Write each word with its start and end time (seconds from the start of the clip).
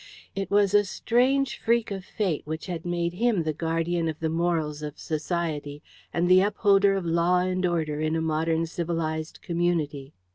It 0.35 0.49
was 0.49 0.73
a 0.73 0.83
strange 0.83 1.59
freak 1.59 1.91
of 1.91 2.03
Fate 2.03 2.41
which 2.45 2.65
had 2.65 2.87
made 2.87 3.13
him 3.13 3.43
the 3.43 3.53
guardian 3.53 4.07
of 4.09 4.19
the 4.19 4.29
morals 4.31 4.81
of 4.81 4.97
society 4.97 5.83
and 6.11 6.27
the 6.27 6.41
upholder 6.41 6.95
of 6.95 7.05
law 7.05 7.41
and 7.41 7.63
order 7.67 7.99
in 8.01 8.15
a 8.15 8.19
modern 8.21 8.65
civilized 8.65 9.43
community. 9.43 10.15